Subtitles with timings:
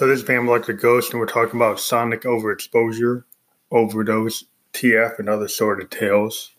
[0.00, 3.24] So this is Bam Electric Ghost, and we're talking about sonic overexposure,
[3.70, 6.52] overdose, TF, and other sort of tales.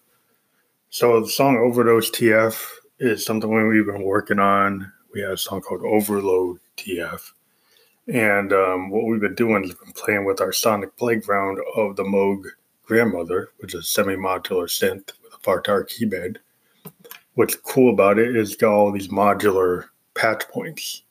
[0.91, 2.63] So the song Overdose TF
[2.99, 4.91] is something we've been working on.
[5.11, 7.31] We have a song called Overload TF.
[8.13, 12.03] And um, what we've been doing is been playing with our sonic playground of the
[12.03, 12.43] Moog
[12.85, 16.37] Grandmother, which is a semi-modular synth with a Fatar keyboard.
[17.33, 21.01] What's cool about it is got all these modular patch points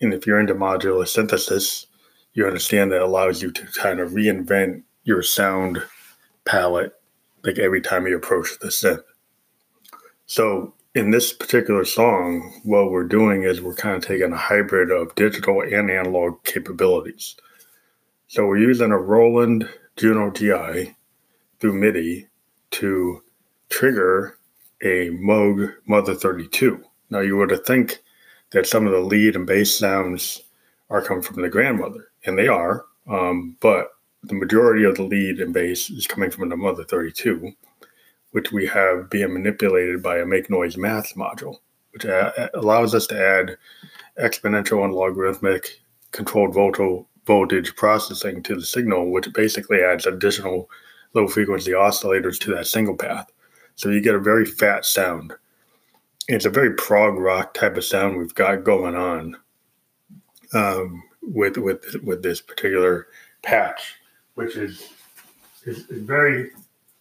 [0.00, 1.86] and if you're into modular synthesis,
[2.34, 5.82] you understand that allows you to kind of reinvent your sound
[6.44, 6.92] palette
[7.44, 9.02] like every time you approach the synth.
[10.26, 14.90] So in this particular song, what we're doing is we're kind of taking a hybrid
[14.90, 17.36] of digital and analog capabilities.
[18.28, 20.94] So we're using a Roland Juno GI
[21.58, 22.28] through MIDI
[22.72, 23.22] to
[23.68, 24.38] trigger
[24.82, 26.82] a Moog Mother 32.
[27.10, 27.98] Now you would think
[28.52, 30.42] that some of the lead and bass sounds
[30.88, 33.88] are coming from the grandmother, and they are, um, but
[34.24, 37.52] the majority of the lead and bass is coming from the Mother 32,
[38.32, 41.56] which we have being manipulated by a make noise math module,
[41.92, 42.04] which
[42.54, 43.56] allows us to add
[44.22, 45.80] exponential and logarithmic
[46.12, 46.54] controlled
[47.24, 50.68] voltage processing to the signal, which basically adds additional
[51.14, 53.30] low frequency oscillators to that single path.
[53.76, 55.32] So you get a very fat sound
[56.28, 59.36] it's a very prog rock type of sound we've got going on
[60.54, 63.08] um, with with with this particular
[63.42, 63.96] patch,
[64.34, 64.88] which is
[65.64, 66.50] is, is very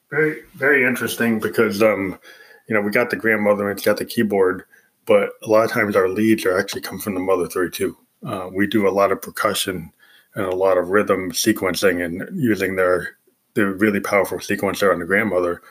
[0.10, 2.20] very very interesting because um,
[2.68, 4.64] you know we got the grandmother and it's got the keyboard,
[5.06, 7.98] but a lot of times our leads are actually come from the mother 32.
[8.26, 9.92] Uh, we do a lot of percussion
[10.36, 13.18] and a lot of rhythm sequencing and using their
[13.56, 15.62] their really powerful sequencer on the grandmother,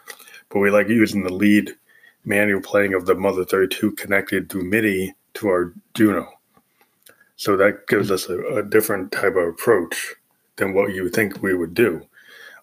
[0.48, 1.74] but we like using the lead
[2.28, 6.28] manual playing of the Mother 32 connected through MIDI to our Juno.
[7.36, 10.14] So that gives us a, a different type of approach
[10.56, 12.02] than what you think we would do.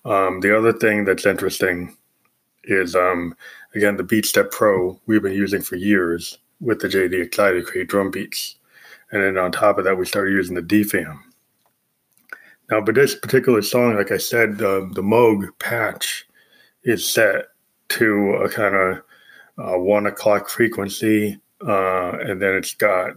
[0.05, 1.97] Um, the other thing that's interesting
[2.65, 3.35] is, um,
[3.73, 8.11] again, the BeatStep Pro we've been using for years with the JDXI to create drum
[8.11, 8.55] beats.
[9.11, 11.19] And then on top of that, we started using the DFAM.
[12.69, 16.27] Now, but this particular song, like I said, the Moog patch
[16.83, 17.45] is set
[17.89, 19.01] to a kind of
[19.57, 23.13] uh, one o'clock frequency, uh, and then it's got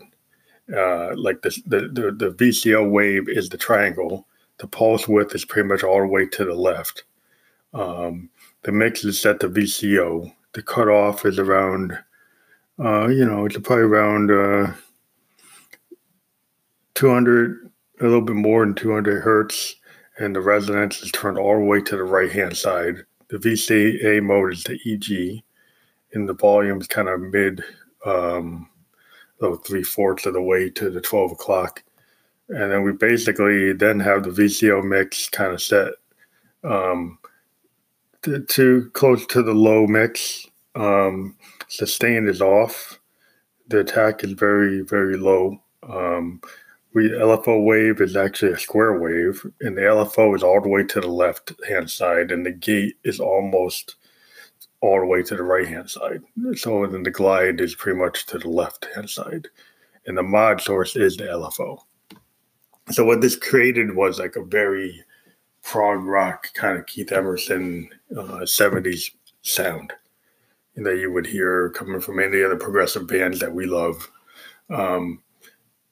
[0.75, 4.27] uh, like the, the, the the VCO wave is the triangle.
[4.59, 7.05] The pulse width is pretty much all the way to the left.
[7.75, 8.31] Um,
[8.63, 10.33] the mix is set to VCO.
[10.53, 11.93] The cutoff is around,
[12.83, 14.73] uh, you know, it's probably around uh,
[16.95, 17.71] 200,
[18.01, 19.77] a little bit more than 200 hertz,
[20.19, 23.05] and the resonance is turned all the way to the right hand side.
[23.29, 25.43] The VCA mode is the EG
[26.13, 27.63] in the volumes kind of mid
[28.05, 28.69] um,
[29.65, 31.83] three fourths of the way to the 12 o'clock.
[32.49, 35.93] And then we basically then have the VCO mix kind of set
[36.65, 37.19] um,
[38.23, 40.47] to, to, close to the low mix.
[40.75, 41.37] Um,
[41.69, 42.99] sustain is off.
[43.69, 45.61] The attack is very, very low.
[45.89, 46.41] Um,
[46.95, 50.85] we LFO wave is actually a square wave, and the LFO is all the way
[50.85, 53.97] to the left hand side, and the gate is almost
[54.81, 56.23] all the way to the right hand side.
[56.55, 59.49] So then the glide is pretty much to the left hand side.
[60.07, 61.79] And the mod source is the LFO.
[62.91, 65.05] So what this created was like a very
[65.63, 69.11] prog rock kind of Keith Emerson uh, 70s
[69.43, 69.93] sound
[70.85, 74.11] that you would hear coming from any other progressive bands that we love.
[74.71, 75.21] Um,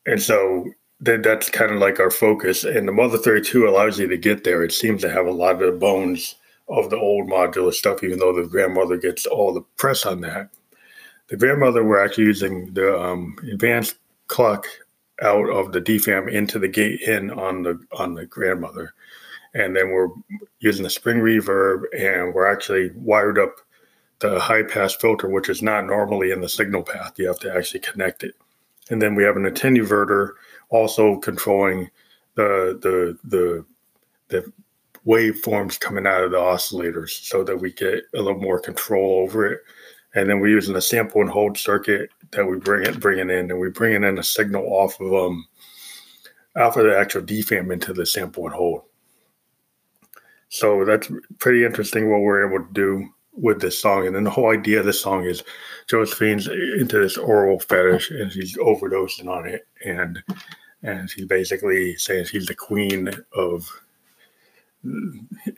[0.07, 0.71] and so
[1.01, 2.65] that, that's kind of like our focus.
[2.65, 4.63] And the Mother 32 allows you to get there.
[4.63, 6.37] It seems to have a lot of the bones
[6.69, 10.51] of the old modular stuff, even though the grandmother gets all the press on that.
[11.29, 13.97] The grandmother, we're actually using the um, advanced
[14.29, 14.67] clock
[15.23, 18.95] out of the DFAM into the gate in on the on the grandmother,
[19.55, 20.09] and then we're
[20.61, 23.57] using the spring reverb, and we're actually wired up
[24.19, 27.19] the high pass filter, which is not normally in the signal path.
[27.19, 28.35] You have to actually connect it,
[28.91, 30.33] and then we have an attenuverter
[30.69, 31.91] also controlling
[32.35, 33.65] the the the
[34.29, 34.53] the
[35.07, 39.47] waveforms coming out of the oscillators so that we get a little more control over
[39.47, 39.61] it.
[40.15, 43.51] And then we're using a sample and hold circuit that we bring it bringing in,
[43.51, 45.47] and we're bringing in a signal off of um
[46.57, 48.83] off of the actual DFAM into the sample and hold.
[50.49, 54.07] So that's pretty interesting what we're able to do with this song.
[54.07, 55.43] And then the whole idea of this song is
[55.87, 59.67] Josephine's into this oral fetish and she's overdosing on it.
[59.85, 60.23] And
[60.83, 63.69] and she's basically saying she's the queen of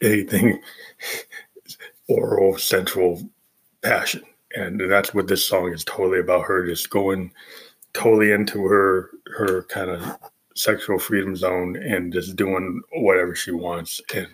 [0.03, 0.61] anything
[2.09, 3.23] oral central
[3.83, 4.23] passion
[4.55, 7.31] and that's what this song is totally about her just going
[7.93, 10.19] totally into her her kind of
[10.59, 14.01] sexual freedom zone and just doing whatever she wants.
[14.15, 14.29] And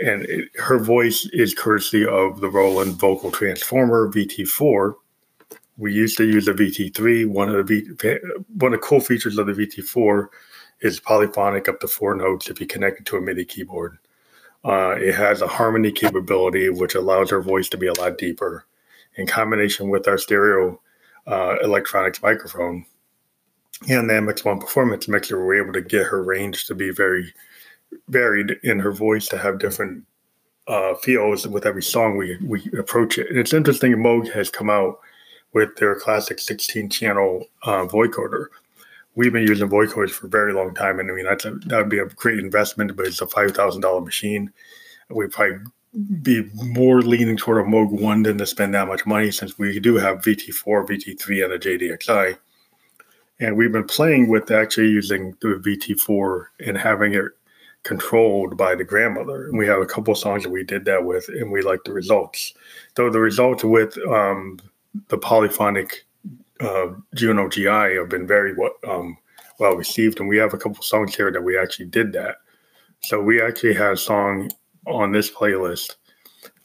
[0.00, 4.94] and it, her voice is courtesy of the Roland Vocal Transformer VT4.
[5.76, 7.28] We used to use the VT3.
[7.28, 8.18] One of the v,
[8.58, 10.26] one of the cool features of the VT4
[10.80, 13.98] is polyphonic up to four notes if you connect it to a MIDI keyboard.
[14.64, 18.64] Uh, it has a harmony capability, which allows her voice to be a lot deeper.
[19.16, 20.80] In combination with our stereo
[21.26, 22.86] uh, electronics microphone
[23.88, 27.32] and the MX1 performance mixer, we're able to get her range to be very
[28.08, 30.04] varied in her voice to have different
[30.66, 33.28] uh, feels with every song we, we approach it.
[33.28, 34.98] And it's interesting, Moog has come out
[35.52, 38.46] with their classic 16 channel uh, vocoder
[39.14, 41.78] we've been using vocoders for a very long time, and I mean that's a, that
[41.78, 44.52] would be a great investment, but it's a five thousand dollar machine.
[45.10, 45.58] We'd probably
[46.22, 49.78] be more leaning toward a Moog One than to spend that much money, since we
[49.78, 52.36] do have VT4, VT3, and a JDXI.
[53.40, 57.26] And we've been playing with actually using the VT4 and having it
[57.82, 59.46] controlled by the grandmother.
[59.46, 61.92] And we have a couple songs that we did that with, and we like the
[61.92, 62.54] results.
[62.94, 64.58] Though the results with um,
[65.08, 66.06] the polyphonic
[66.64, 68.54] uh, Juno GI have been very
[68.88, 69.16] um,
[69.58, 72.36] well received, and we have a couple songs here that we actually did that.
[73.02, 74.50] So we actually had a song
[74.86, 75.96] on this playlist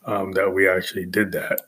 [0.06, 1.62] um, that we actually did that.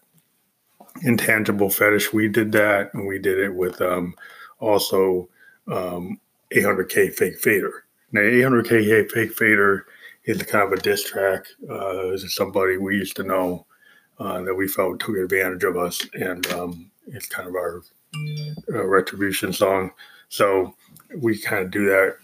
[1.04, 4.13] Intangible Fetish, we did that, and we did it with um,
[4.60, 5.30] also
[5.68, 6.19] um,
[6.54, 7.86] 800K Fake Fader.
[8.12, 9.86] Now, 800K Fake Fader
[10.25, 11.45] is kind of a diss track.
[11.69, 13.66] Uh, is somebody we used to know
[14.19, 17.81] uh, that we felt took advantage of us, and um, it's kind of our
[18.73, 19.91] uh, retribution song.
[20.29, 20.75] So
[21.17, 22.17] we kind of do that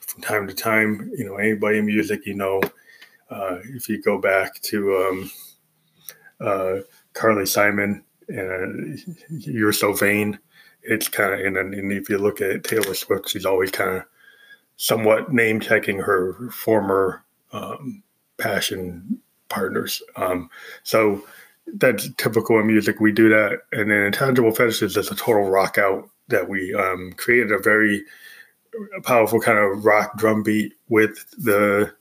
[0.00, 1.10] from time to time.
[1.16, 2.60] You know, anybody in music, you know,
[3.30, 5.30] uh, if you go back to um,
[6.40, 6.76] uh,
[7.12, 10.38] Carly Simon and uh, You're So Vain,
[10.82, 14.04] it's kind of, and, and if you look at Taylor Swift, she's always kind of
[14.76, 17.22] somewhat name checking her former
[17.52, 18.02] um,
[18.38, 20.02] passion partners.
[20.16, 20.48] Um,
[20.82, 21.22] so
[21.74, 23.00] that's typical in music.
[23.00, 26.74] We do that, and then intangible fetishes is just a total rock out that we
[26.74, 28.04] um, created a very
[29.02, 31.92] powerful kind of rock drum beat with the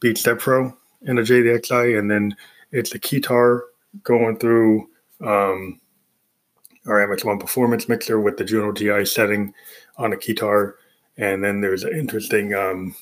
[0.00, 2.34] Beat Step Pro and the JDXI, and then
[2.72, 3.64] it's the guitar
[4.02, 4.88] going through
[5.20, 5.80] um,
[6.86, 9.52] our MX1 performance mixer with the Juno GI setting
[9.96, 10.76] on a guitar,
[11.16, 12.94] and then there's an interesting um,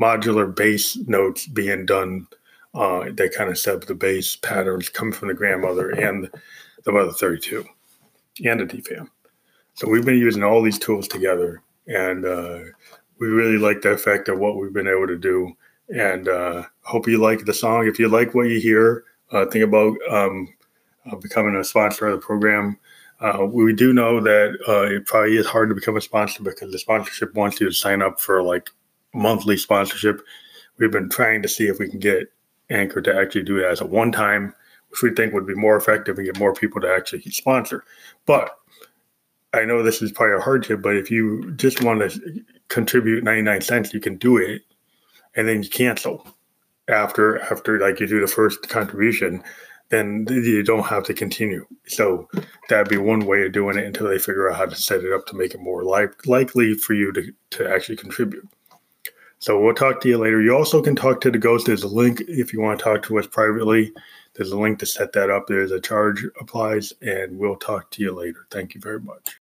[0.00, 2.26] modular bass notes being done
[2.74, 6.28] uh, that kind of set up the base patterns come from the grandmother and
[6.84, 7.64] the mother 32
[8.44, 9.08] and the DFAM.
[9.74, 12.60] So we've been using all these tools together, and uh,
[13.18, 15.52] we really like the effect of what we've been able to do.
[15.94, 17.86] And uh, hope you like the song.
[17.86, 20.48] If you like what you hear, uh, think about um,
[21.10, 22.78] uh, becoming a sponsor of the program.
[23.20, 26.72] Uh, we do know that uh, it probably is hard to become a sponsor because
[26.72, 28.70] the sponsorship wants you to sign up for like
[29.12, 30.20] monthly sponsorship.
[30.78, 32.28] We've been trying to see if we can get
[32.70, 34.54] Anchor to actually do it as a one time,
[34.88, 37.84] which we think would be more effective and get more people to actually sponsor.
[38.26, 38.56] But
[39.52, 43.60] I know this is probably a hardship, but if you just want to contribute 99
[43.60, 44.62] cents, you can do it
[45.36, 46.26] and then you cancel
[46.88, 49.42] after after like you do the first contribution
[49.90, 52.28] then you don't have to continue so
[52.68, 55.12] that'd be one way of doing it until they figure out how to set it
[55.12, 58.46] up to make it more like, likely for you to, to actually contribute
[59.44, 60.40] so we'll talk to you later.
[60.40, 61.66] You also can talk to the ghost.
[61.66, 63.92] There's a link if you want to talk to us privately.
[64.32, 65.48] There's a link to set that up.
[65.48, 68.46] There's a charge applies, and we'll talk to you later.
[68.50, 69.36] Thank you very much.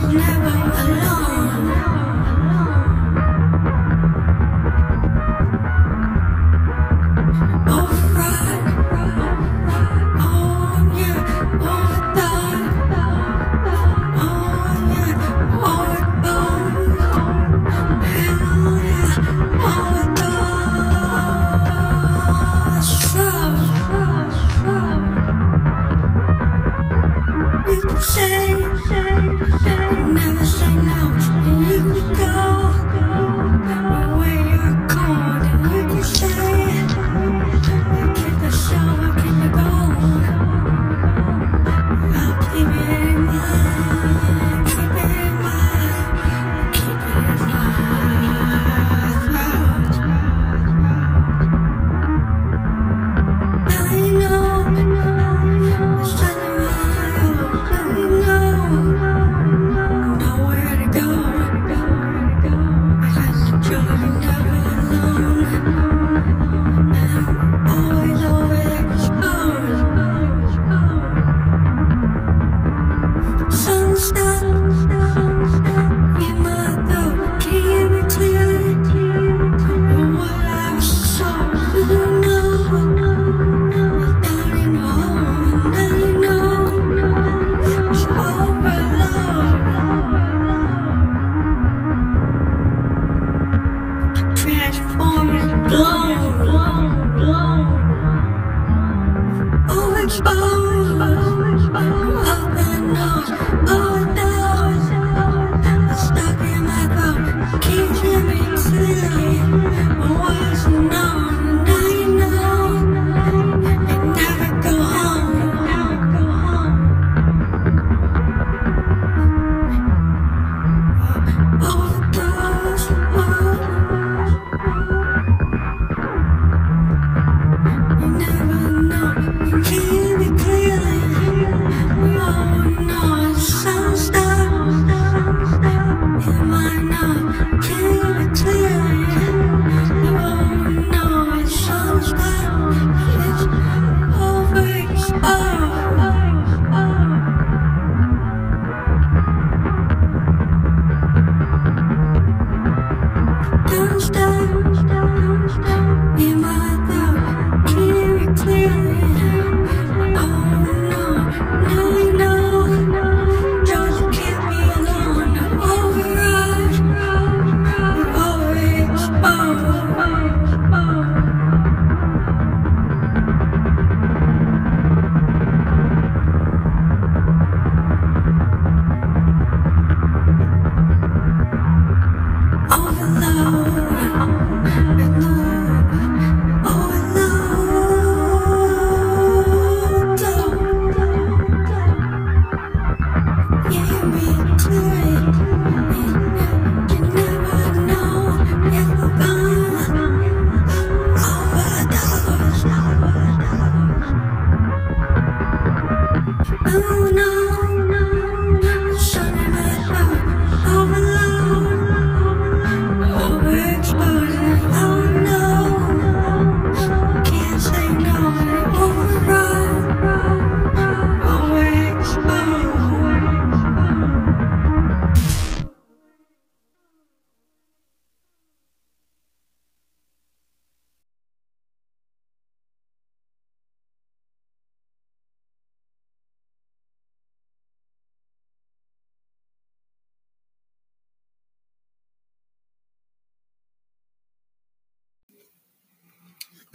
[0.00, 0.37] Now.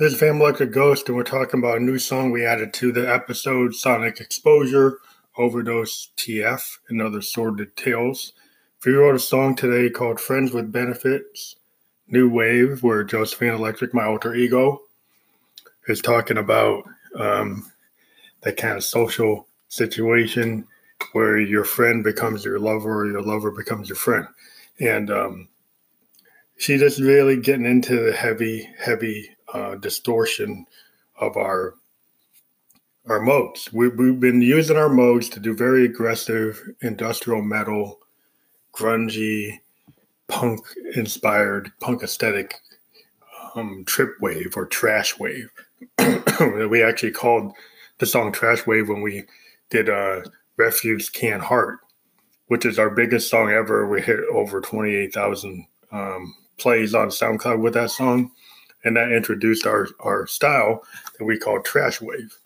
[0.03, 2.91] This is like a Ghost, and we're talking about a new song we added to
[2.91, 5.00] the episode Sonic Exposure,
[5.38, 8.33] Overdose TF, and Other Sordid Tales.
[8.86, 11.55] We wrote a song today called Friends with Benefits,
[12.10, 14.81] New Wave, where Josephine Electric, my alter ego,
[15.88, 16.83] is talking about
[17.15, 17.72] um,
[18.41, 20.67] that kind of social situation
[21.13, 24.27] where your friend becomes your lover or your lover becomes your friend.
[24.81, 25.48] And um,
[26.57, 30.65] she's just really getting into the heavy, heavy uh, distortion
[31.19, 31.75] of our
[33.07, 33.72] our modes.
[33.74, 38.00] We, we've been using our modes to do very aggressive industrial metal,
[38.74, 39.60] grungy,
[40.29, 40.62] punk
[40.95, 42.62] inspired, punk aesthetic
[43.55, 45.50] um, trip wave or trash wave.
[46.69, 47.53] we actually called
[47.98, 49.24] the song Trash Wave when we
[49.69, 50.22] did uh,
[50.57, 51.79] Refuse Can Heart,
[52.48, 53.88] which is our biggest song ever.
[53.88, 58.31] We hit over 28,000 um, plays on SoundCloud with that song
[58.83, 60.83] and that introduced our our style
[61.17, 62.37] that we call trash wave.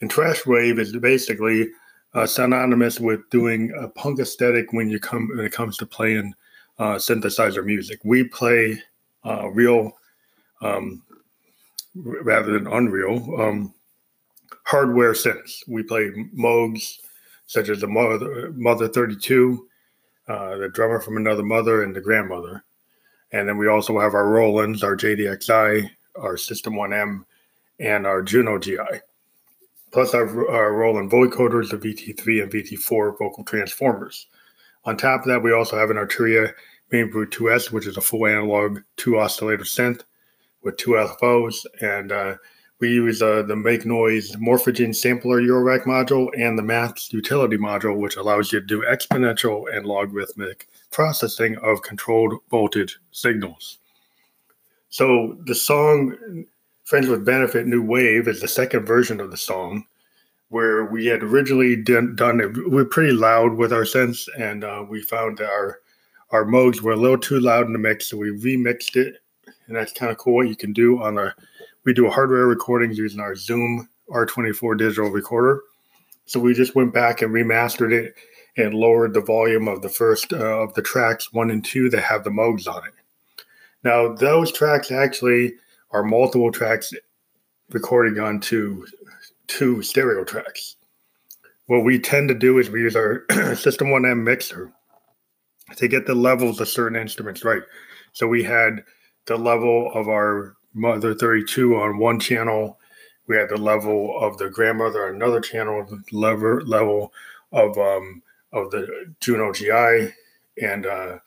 [0.00, 1.70] And trash wave is basically
[2.14, 6.34] uh, synonymous with doing a punk aesthetic when you come when it comes to playing
[6.78, 8.00] uh, synthesizer music.
[8.04, 8.80] We play
[9.24, 9.92] uh, real
[10.62, 11.02] um,
[11.94, 13.74] rather than unreal um,
[14.64, 15.66] hardware synths.
[15.66, 16.98] We play Moogs
[17.46, 19.66] such as the Mother, Mother 32,
[20.28, 22.64] uh, the drummer from Another Mother, and the grandmother.
[23.32, 27.24] And then we also have our Rolands, our JDXI, our System 1M,
[27.80, 29.00] and our Juno GI.
[29.92, 34.26] Plus our, our Roland vocoders, the VT3 and VT4 vocal transformers.
[34.84, 36.52] On top of that, we also have an Arturia
[36.92, 40.02] MiniBrute 2S, which is a full analog two oscillator synth
[40.62, 41.66] with two LFOs.
[41.80, 42.36] And uh,
[42.78, 47.96] we use uh, the Make Noise Morphagene Sampler Eurorack module and the Maths Utility module,
[47.96, 53.78] which allows you to do exponential and logarithmic processing of controlled voltage signals.
[54.88, 56.46] So the song
[56.84, 59.84] Friends with Benefit New Wave is the second version of the song
[60.50, 62.54] where we had originally done, it.
[62.54, 65.80] We were pretty loud with our synths, and uh, we found that our
[66.30, 69.16] our modes were a little too loud in the mix, so we remixed it,
[69.66, 71.34] and that's kind of cool what you can do on our.
[71.84, 75.62] We do hardware recordings using our Zoom R24 digital recorder.
[76.26, 78.14] So we just went back and remastered it
[78.56, 82.02] and lowered the volume of the first uh, of the tracks one and two that
[82.02, 83.44] have the modes on it.
[83.84, 85.54] Now those tracks actually
[85.90, 86.92] are multiple tracks
[87.70, 88.84] recording onto
[89.46, 90.76] two stereo tracks.
[91.66, 93.24] What we tend to do is we use our
[93.56, 94.72] System 1M mixer
[95.76, 97.62] to get the levels of certain instruments right.
[98.12, 98.84] So we had
[99.26, 102.78] the level of our Mother 32 on one channel.
[103.26, 107.12] We had the level of the grandmother on another channel, the level
[107.52, 108.22] of um,
[108.56, 110.12] of the Juno GI
[110.62, 111.18] and uh,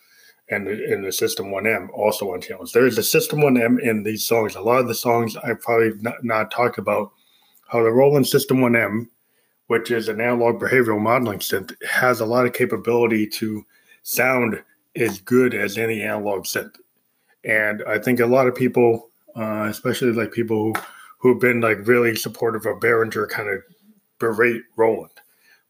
[0.49, 2.71] and and the System 1M also on channels.
[2.71, 4.55] There is a System 1M in these songs.
[4.55, 7.11] A lot of the songs I've probably not, not talked about
[7.67, 9.07] how the Roland System 1M,
[9.67, 13.63] which is an analog behavioral modeling synth, has a lot of capability to
[14.01, 14.61] sound
[14.95, 16.75] as good as any analog synth.
[17.45, 20.73] And I think a lot of people, uh, especially like people who,
[21.19, 23.61] who've been like really supportive of Behringer, kind of
[24.19, 25.11] berate Roland.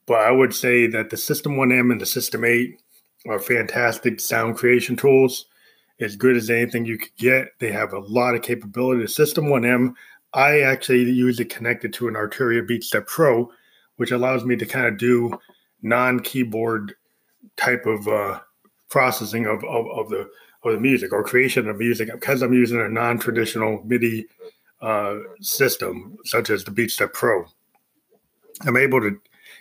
[0.09, 2.81] But I would say that the System 1M and the System 8
[3.27, 5.45] are fantastic sound creation tools,
[5.99, 7.49] as good as anything you could get.
[7.59, 9.03] They have a lot of capability.
[9.03, 9.93] The System 1M,
[10.33, 13.51] I actually use it connected to an Arturia BeatStep Pro,
[13.97, 15.31] which allows me to kind of do
[15.83, 16.95] non-keyboard
[17.55, 18.39] type of uh,
[18.89, 20.27] processing of, of, of, the
[20.63, 24.25] of the music or creation of music because I'm using a non-traditional MIDI
[24.81, 27.45] uh, system such as the BeatStep Pro.
[28.65, 29.19] I'm able to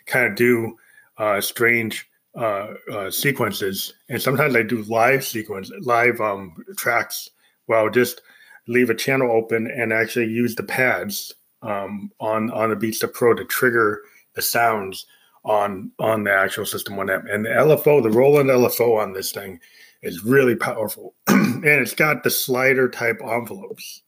[0.09, 0.77] kind of do
[1.19, 7.31] uh, strange uh, uh, sequences, and sometimes I do live sequence, live um, tracks
[7.67, 8.23] where I'll just
[8.67, 13.35] leave a channel open and actually use the pads um, on on the BeatStep Pro
[13.35, 14.03] to trigger
[14.35, 15.07] the sounds
[15.45, 17.33] on on the actual System 1M.
[17.33, 19.61] And the LFO, the Roland LFO on this thing
[20.03, 24.03] is really powerful, and it's got the slider type envelopes.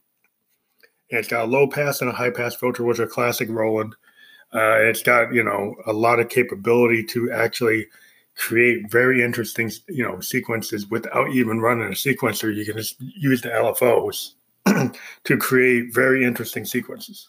[1.10, 3.96] And it's got a low pass and a high pass filter, which are classic Roland.
[4.52, 7.86] Uh, it's got you know a lot of capability to actually
[8.36, 12.54] create very interesting, you know, sequences without even running a sequencer.
[12.54, 14.32] You can just use the LFOs
[15.24, 17.28] to create very interesting sequences.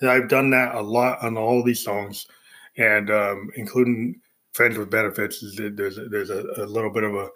[0.00, 2.26] And I've done that a lot on all these songs,
[2.76, 4.20] and um, including
[4.52, 7.28] "Friends with Benefits." There's there's a, a little bit of a,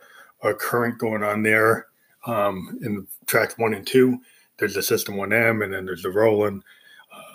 [0.42, 1.86] a, current going on there
[2.26, 4.18] um, in tracks one and two.
[4.58, 6.62] There's the System 1M, and then there's the Roland.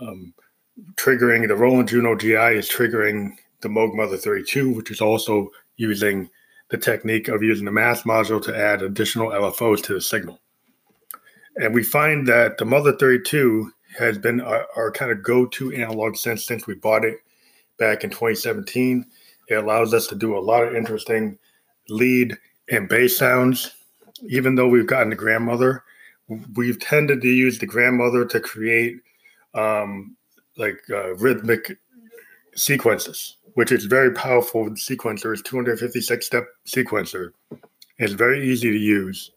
[0.01, 0.34] Um,
[0.96, 6.30] triggering the Roland Juno GI is triggering the Moog Mother 32, which is also using
[6.70, 10.40] the technique of using the math module to add additional LFOs to the signal.
[11.58, 16.14] And we find that the Mother 32 has been our, our kind of go-to analog
[16.14, 17.18] synth since we bought it
[17.78, 19.06] back in 2017.
[19.48, 21.38] It allows us to do a lot of interesting
[21.88, 22.38] lead
[22.70, 23.72] and bass sounds.
[24.28, 25.84] Even though we've gotten the grandmother,
[26.56, 28.98] we've tended to use the grandmother to create
[29.54, 30.14] um,
[30.58, 31.78] like uh, rhythmic
[32.56, 35.34] sequences which is very powerful sequencer.
[35.34, 37.32] It's 256 step sequencer.
[37.98, 39.32] It's very easy to use.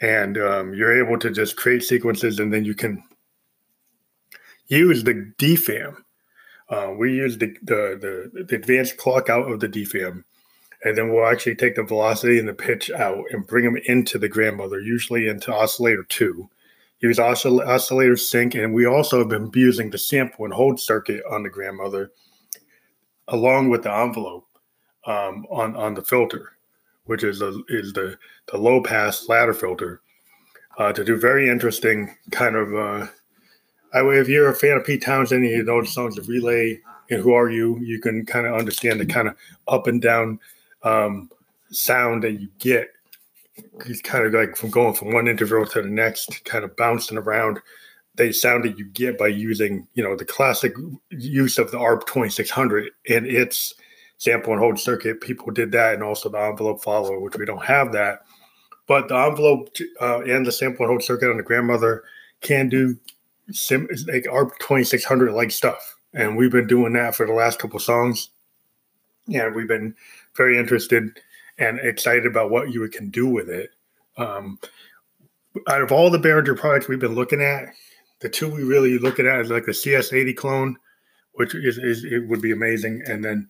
[0.00, 3.02] And um, you're able to just create sequences and then you can
[4.66, 5.96] use the DFAM.
[6.68, 10.24] Uh, we use the, the, the, the advanced clock out of the DFAM.
[10.84, 14.18] And then we'll actually take the velocity and the pitch out and bring them into
[14.18, 16.50] the grandmother, usually into oscillator two.
[17.02, 18.54] Use oscillator sync.
[18.54, 22.12] And we also have been using the sample and hold circuit on the grandmother
[23.28, 24.46] along with the envelope
[25.06, 26.52] um, on on the filter,
[27.04, 28.16] which is a, is the
[28.50, 30.00] the low pass ladder filter,
[30.78, 32.74] uh, to do very interesting kind of.
[32.74, 33.06] Uh,
[33.94, 37.20] I, if you're a fan of Pete Townshend you know the songs of Relay and
[37.20, 39.36] Who Are You, you can kind of understand the kind of
[39.68, 40.40] up and down
[40.82, 41.30] um,
[41.70, 42.88] sound that you get.
[43.86, 47.18] It's kind of like from going from one interval to the next, kind of bouncing
[47.18, 47.60] around
[48.14, 50.74] the sound that you get by using, you know, the classic
[51.10, 53.74] use of the ARP 2600 and its
[54.18, 55.20] sample and hold circuit.
[55.20, 58.20] People did that, and also the envelope follower, which we don't have that.
[58.86, 62.04] But the envelope uh, and the sample and hold circuit on the grandmother
[62.40, 62.96] can do
[63.50, 67.78] sim- like ARP 2600 like stuff, and we've been doing that for the last couple
[67.78, 68.30] songs,
[69.32, 69.94] and we've been
[70.36, 71.18] very interested
[71.62, 73.70] and excited about what you can do with it.
[74.16, 74.58] Um,
[75.68, 77.72] out of all the Behringer products we've been looking at,
[78.20, 80.76] the two we really looking at is like the CS80 clone,
[81.32, 83.48] which is, is it would be amazing, and then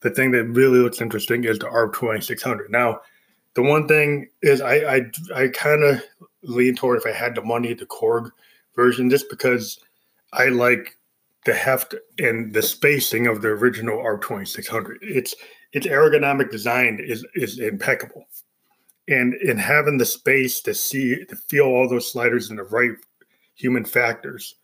[0.00, 2.70] the thing that really looks interesting is the ARP 2600.
[2.70, 3.00] Now,
[3.54, 6.02] the one thing is I I, I kind of
[6.42, 8.30] lean toward if I had the money the Korg
[8.74, 9.78] version just because
[10.32, 10.96] I like
[11.44, 14.98] the heft and the spacing of the original ARP 2600.
[15.02, 15.34] It's
[15.72, 18.26] its ergonomic design is is impeccable.
[19.08, 22.92] And in having the space to see to feel all those sliders and the right
[23.54, 24.56] human factors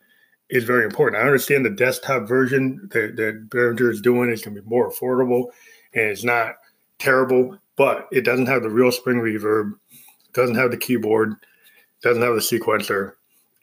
[0.48, 1.20] is very important.
[1.20, 4.90] I understand the desktop version that, that Behringer is doing is going to be more
[4.90, 5.46] affordable
[5.94, 6.54] and it's not
[6.98, 9.72] terrible, but it doesn't have the real spring reverb,
[10.34, 11.34] doesn't have the keyboard,
[12.02, 13.12] doesn't have the sequencer,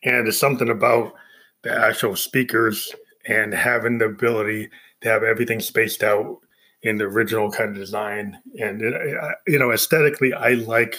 [0.03, 1.13] and there's something about
[1.61, 2.93] the actual speakers
[3.27, 4.69] and having the ability
[5.01, 6.39] to have everything spaced out
[6.83, 8.37] in the original kind of design.
[8.59, 8.93] And it,
[9.47, 10.97] you know, aesthetically, I like.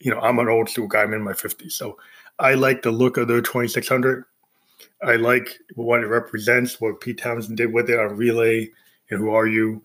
[0.00, 1.02] You know, I'm an old school guy.
[1.02, 1.96] I'm in my 50s, so
[2.40, 4.24] I like the look of the 2600.
[5.06, 6.80] I like what it represents.
[6.80, 8.68] What Pete Townshend did with it on Relay
[9.10, 9.80] and Who Are You?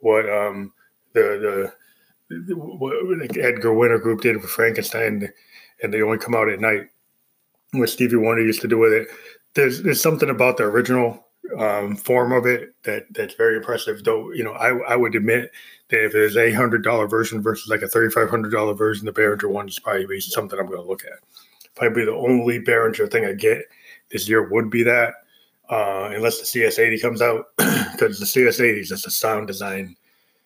[0.00, 0.72] What um
[1.12, 1.72] the
[2.28, 5.28] the what Edgar Winter Group did with Frankenstein,
[5.82, 6.88] and they only come out at night.
[7.72, 9.08] What Stevie Wonder used to do with it.
[9.54, 11.26] There's there's something about the original
[11.58, 14.04] um, form of it that that's very impressive.
[14.04, 15.50] Though you know, I I would admit
[15.88, 19.06] that if there's a hundred dollar version versus like a thirty five hundred dollar version,
[19.06, 21.18] the Behringer one is probably something I'm going to look at.
[21.74, 23.62] Probably the only Behringer thing I get
[24.10, 25.14] this year would be that,
[25.70, 29.96] uh, unless the CS80 comes out, because the CS80 is just a sound design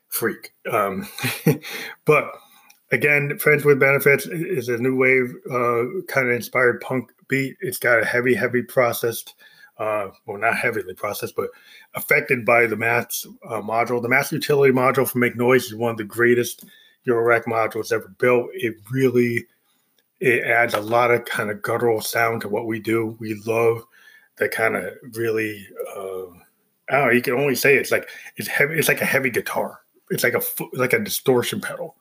[0.09, 0.53] freak.
[0.71, 1.09] Um,
[2.05, 2.31] but
[2.93, 7.57] again, Friends with Benefits is a new wave, uh, kind of inspired punk beat.
[7.61, 9.35] It's got a heavy, heavy processed
[9.79, 11.51] uh, well, not heavily processed, but
[11.95, 14.01] affected by the maths uh, module.
[14.01, 16.65] The maths utility module for Make Noise is one of the greatest
[17.07, 18.49] Eurorack modules ever built.
[18.55, 19.47] It really
[20.21, 23.17] it adds a lot of kind of guttural sound to what we do.
[23.19, 23.83] We love
[24.37, 26.27] the kind of really uh,
[26.89, 27.11] I don't know.
[27.11, 28.79] You can only say it's like it's heavy.
[28.79, 29.81] It's like a heavy guitar.
[30.11, 31.97] It's like a like a distortion pedal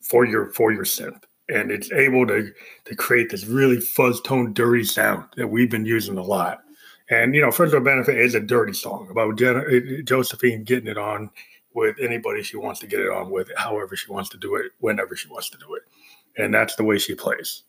[0.00, 2.52] for your for your synth and it's able to
[2.84, 6.60] to create this really fuzz tone dirty sound that we've been using a lot
[7.10, 10.98] and you know, with Benefit is a dirty song about Jen- uh, Josephine getting it
[10.98, 11.30] on
[11.74, 14.72] with anybody she wants to get it on with, however she wants to do it,
[14.78, 15.82] whenever she wants to do it,
[16.36, 17.62] and that's the way she plays.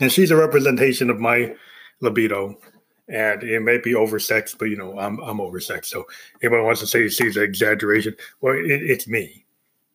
[0.00, 1.54] And she's a representation of my
[2.00, 2.58] libido,
[3.08, 5.86] and it may be oversexed, but you know, I'm I'm oversexed.
[5.86, 6.04] So
[6.42, 9.44] anybody wants to say she's an exaggeration, well, it, it's me.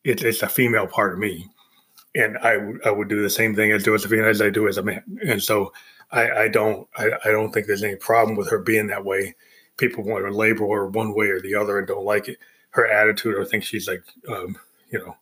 [0.03, 1.47] It's it's a female part of me,
[2.13, 4.84] and I I would do the same thing as Josephine as I do as a
[4.84, 5.73] man, and so
[6.12, 9.36] I, I don't I, I, don't think there's any problem with her being that way.
[9.78, 12.38] People want to label her one way or the other and don't like it.
[12.70, 14.58] Her attitude or think she's like um,
[14.91, 15.18] you know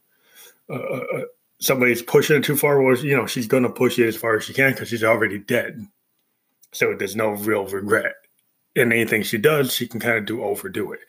[0.69, 1.25] uh, uh, uh
[1.59, 2.81] somebody's pushing it too far.
[2.81, 5.03] Well, you know she's going to push it as far as she can because she's
[5.03, 5.87] already dead.
[6.73, 8.15] So there's no real regret.
[8.75, 11.01] in anything she does, she can kind of do overdo it.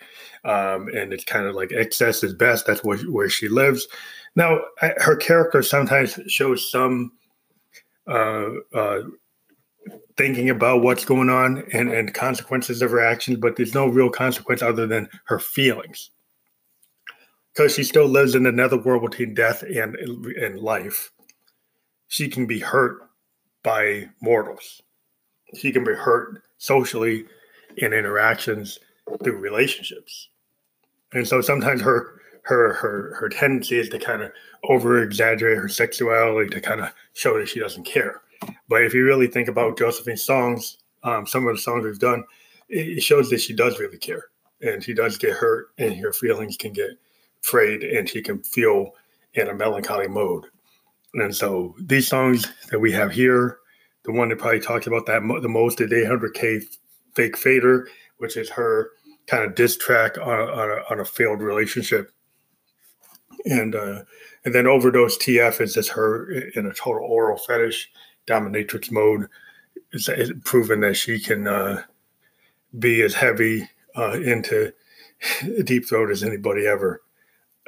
[0.44, 2.66] Um, and it's kind of like excess is best.
[2.66, 3.88] That's where, where she lives.
[4.36, 7.12] Now, I, her character sometimes shows some
[8.06, 9.02] uh, uh,
[10.16, 14.10] thinking about what's going on and, and consequences of her actions, but there's no real
[14.10, 16.10] consequence other than her feelings.
[17.52, 21.12] Because she still lives in another world between death and, and life.
[22.08, 22.98] She can be hurt
[23.62, 24.82] by mortals.
[25.56, 27.26] She can be hurt socially
[27.76, 28.78] in interactions
[29.22, 30.28] through relationships.
[31.12, 34.30] And so sometimes her her her her tendency is to kind of
[34.64, 38.20] over exaggerate her sexuality to kind of show that she doesn't care.
[38.68, 42.24] But if you really think about Josephine's songs, um, some of the songs we've done,
[42.68, 44.26] it shows that she does really care
[44.60, 46.90] and she does get hurt and her feelings can get
[47.42, 48.92] frayed and she can feel
[49.34, 50.46] in a melancholy mode.
[51.14, 53.58] And so these songs that we have here,
[54.04, 56.64] the one that probably talks about that the most is 800K
[57.14, 58.90] Fake Fader, which is her
[59.26, 62.10] kind of diss track on a, on a, on a failed relationship.
[63.46, 64.02] And uh,
[64.44, 67.90] and then Overdose TF is just her in a total oral fetish
[68.26, 69.28] dominatrix mode.
[69.92, 70.08] It's
[70.44, 71.82] proven that she can uh,
[72.78, 74.72] be as heavy uh, into
[75.64, 77.02] deep throat as anybody ever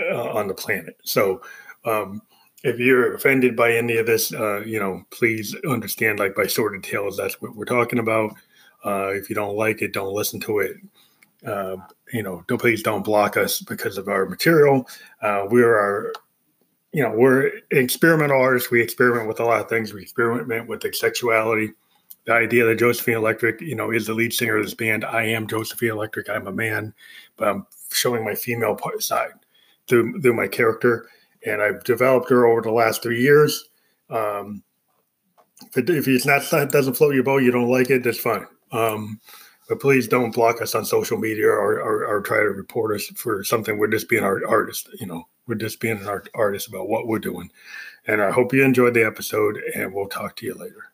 [0.01, 0.97] uh, on the planet.
[1.05, 1.43] So,
[1.85, 2.23] um,
[2.65, 6.83] if you're offended by any of this, uh, you know, please understand, like by sordid
[6.83, 8.35] tales, that's what we're talking about.
[8.85, 10.77] Uh, if you don't like it, don't listen to it.
[11.47, 11.77] Uh,
[12.13, 14.89] you know, don't please don't block us because of our material.
[15.23, 16.13] we're our
[16.97, 18.71] you know, we're experimental artists.
[18.71, 19.93] We experiment with a lot of things.
[19.93, 21.75] We experiment with the sexuality.
[22.25, 25.05] The idea that Josephine Electric, you know, is the lead singer of this band.
[25.05, 26.31] I am Josephine Electric.
[26.31, 26.95] I'm a man,
[27.37, 29.33] but I'm showing my female side
[29.87, 31.07] through through my character,
[31.45, 33.69] and I've developed her over the last three years.
[34.09, 34.63] Um,
[35.67, 38.19] if, it, if it's not it doesn't float your boat, you don't like it, that's
[38.19, 38.47] fine.
[38.73, 39.21] Um,
[39.69, 43.07] but please don't block us on social media or, or, or, try to report us
[43.17, 43.77] for something.
[43.77, 45.27] We're just being our artist, you know.
[45.47, 47.51] We're just being an art, artist about what we're doing.
[48.07, 50.93] And I hope you enjoyed the episode, and we'll talk to you later.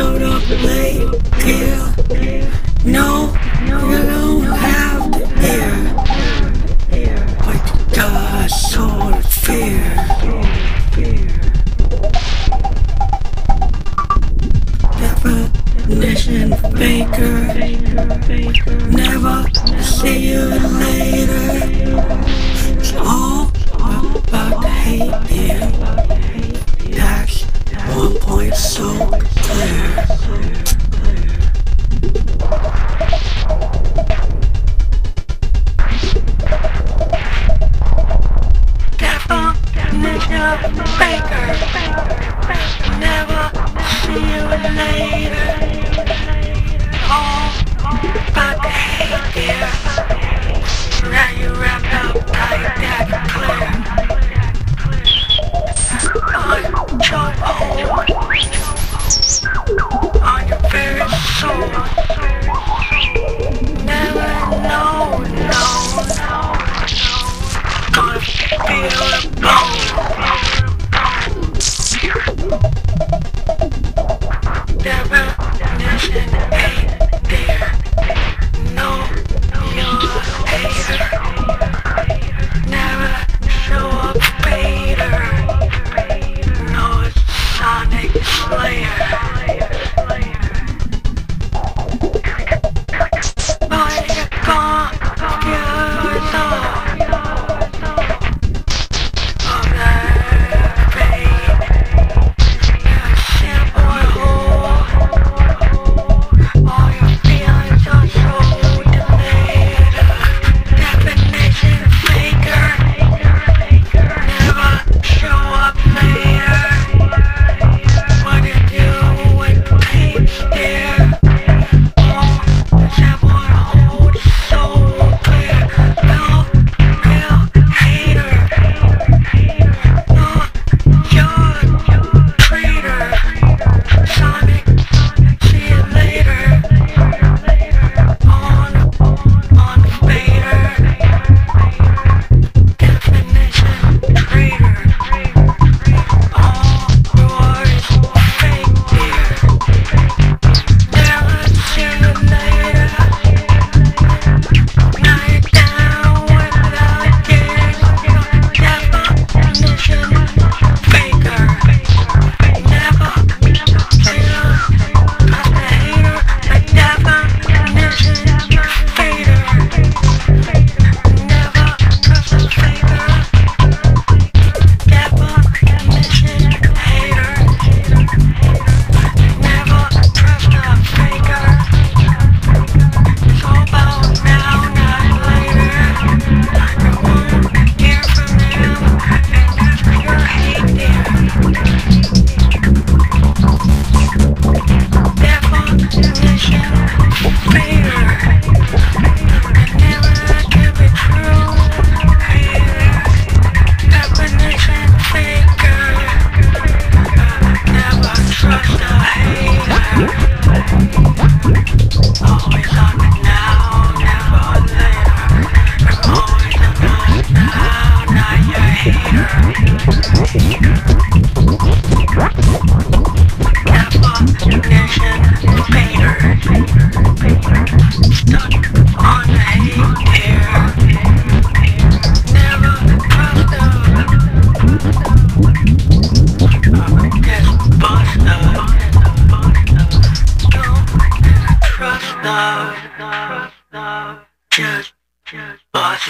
[0.00, 1.99] Showed up late, dear.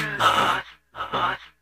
[0.01, 1.60] truth.